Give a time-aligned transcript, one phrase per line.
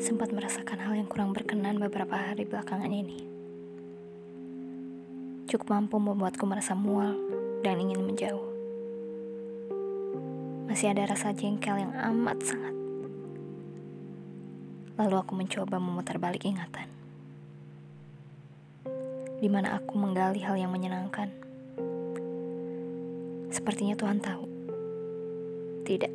[0.00, 3.20] sempat merasakan hal yang kurang berkenan beberapa hari belakangan ini.
[5.44, 7.20] Cukup mampu membuatku merasa mual
[7.60, 8.48] dan ingin menjauh.
[10.72, 12.72] Masih ada rasa jengkel yang amat sangat.
[14.96, 16.88] Lalu aku mencoba memutar balik ingatan.
[19.36, 21.28] Di mana aku menggali hal yang menyenangkan.
[23.52, 24.44] Sepertinya Tuhan tahu.
[25.84, 26.12] Tidak.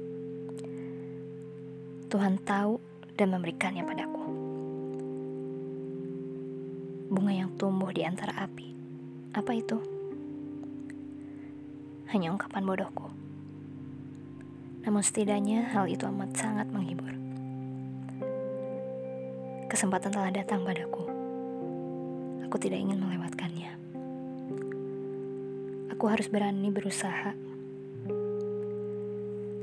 [2.09, 4.23] Tuhan tahu dan memberikannya padaku.
[7.07, 8.67] Bunga yang tumbuh di antara api.
[9.31, 9.79] Apa itu?
[12.11, 13.07] Hanya ungkapan bodohku.
[14.83, 17.15] Namun setidaknya hal itu amat sangat menghibur.
[19.71, 21.03] Kesempatan telah datang padaku.
[22.45, 23.71] Aku tidak ingin melewatkannya.
[25.95, 27.31] Aku harus berani berusaha.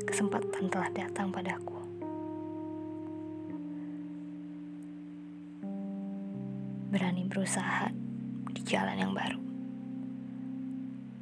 [0.08, 1.81] Kesempatan telah datang padaku.
[6.92, 7.88] Berani berusaha
[8.52, 9.40] di jalan yang baru.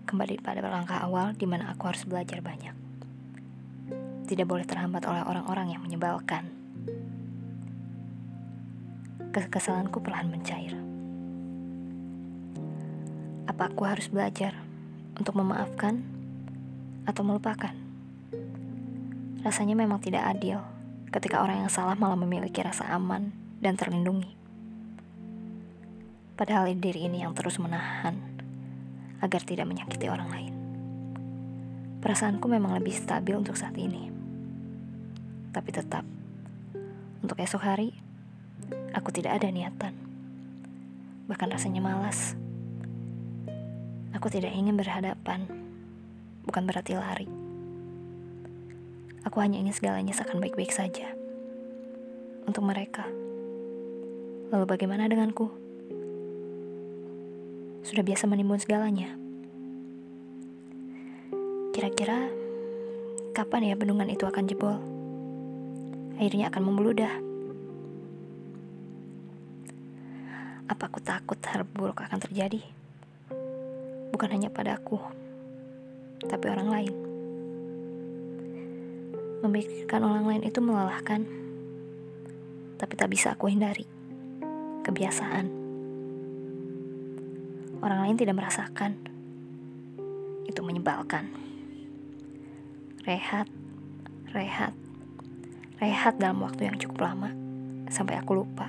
[0.03, 2.75] Kembali pada langkah awal di mana aku harus belajar banyak.
[4.27, 6.51] Tidak boleh terhambat oleh orang-orang yang menyebalkan.
[9.31, 10.75] Kekesalanku perlahan mencair.
[13.47, 14.59] Apa aku harus belajar
[15.15, 16.03] untuk memaafkan
[17.07, 17.79] atau melupakan?
[19.47, 20.59] Rasanya memang tidak adil
[21.15, 23.31] ketika orang yang salah malah memiliki rasa aman
[23.63, 24.40] dan terlindungi.
[26.41, 28.17] Padahal diri ini yang terus menahan
[29.21, 30.55] agar tidak menyakiti orang lain.
[32.01, 34.09] Perasaanku memang lebih stabil untuk saat ini.
[35.53, 36.01] Tapi tetap,
[37.21, 37.93] untuk esok hari,
[38.97, 39.93] aku tidak ada niatan.
[41.29, 42.33] Bahkan rasanya malas.
[44.17, 45.45] Aku tidak ingin berhadapan,
[46.49, 47.29] bukan berarti lari.
[49.29, 51.13] Aku hanya ingin segalanya seakan baik-baik saja.
[52.49, 53.05] Untuk mereka.
[54.49, 55.60] Lalu bagaimana denganku?
[57.81, 59.17] Sudah biasa menimbun segalanya.
[61.73, 62.29] Kira-kira
[63.33, 64.77] kapan ya bendungan itu akan jebol?
[66.21, 67.13] Airnya akan membeludah.
[70.69, 72.61] Apa aku takut hal buruk akan terjadi?
[74.13, 75.01] Bukan hanya padaku,
[76.29, 76.95] tapi orang lain.
[79.41, 81.25] Memikirkan orang lain itu melelahkan,
[82.77, 83.89] tapi tak bisa aku hindari.
[84.85, 85.60] Kebiasaan
[87.81, 88.97] orang lain tidak merasakan.
[90.45, 91.29] Itu menyebalkan.
[93.09, 93.49] Rehat,
[94.37, 94.75] rehat,
[95.81, 97.33] rehat dalam waktu yang cukup lama
[97.89, 98.69] sampai aku lupa.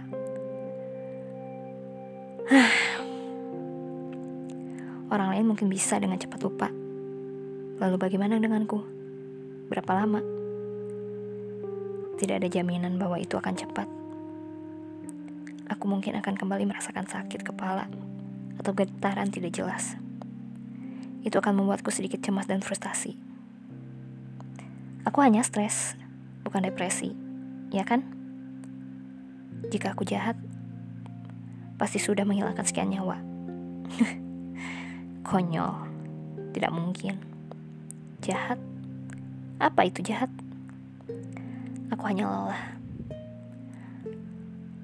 [5.11, 6.71] Orang lain mungkin bisa dengan cepat lupa.
[7.83, 8.79] Lalu bagaimana denganku?
[9.67, 10.23] Berapa lama?
[12.15, 13.87] Tidak ada jaminan bahwa itu akan cepat.
[15.75, 17.91] Aku mungkin akan kembali merasakan sakit kepala
[18.59, 19.95] atau getaran tidak jelas.
[21.21, 23.13] Itu akan membuatku sedikit cemas dan frustasi.
[25.05, 25.93] Aku hanya stres,
[26.45, 27.13] bukan depresi,
[27.69, 28.05] ya kan?
[29.69, 30.37] Jika aku jahat,
[31.77, 33.17] pasti sudah menghilangkan sekian nyawa.
[35.27, 35.73] Konyol,
[36.53, 37.21] tidak mungkin.
[38.21, 38.57] Jahat?
[39.61, 40.29] Apa itu jahat?
[41.93, 42.61] Aku hanya lelah.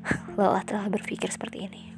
[0.39, 1.96] lelah telah berpikir seperti ini.